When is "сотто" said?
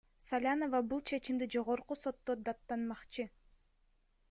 2.05-2.39